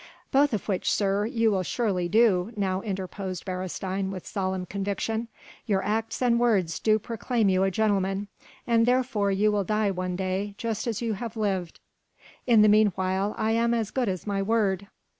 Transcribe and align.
"Both 0.31 0.51
of 0.51 0.67
which, 0.67 0.91
sir, 0.91 1.27
you 1.27 1.51
will 1.51 1.61
surely 1.61 2.09
do," 2.09 2.51
now 2.57 2.81
interposed 2.81 3.45
Beresteyn 3.45 4.09
with 4.09 4.25
solemn 4.25 4.65
conviction. 4.65 5.27
"Your 5.67 5.83
acts 5.83 6.23
and 6.23 6.39
words 6.39 6.79
do 6.79 6.97
proclaim 6.97 7.49
you 7.49 7.61
a 7.63 7.69
gentleman, 7.69 8.27
and 8.65 8.87
therefore 8.87 9.29
you 9.29 9.51
will 9.51 9.63
die 9.63 9.91
one 9.91 10.15
day, 10.15 10.55
just 10.57 10.87
as 10.87 11.03
you 11.03 11.13
have 11.13 11.37
lived. 11.37 11.79
In 12.47 12.63
the 12.63 12.67
meanwhile, 12.67 13.35
I 13.37 13.51
am 13.51 13.75
as 13.75 13.91
good 13.91 14.09
as 14.09 14.25
my 14.25 14.41
word. 14.41 14.87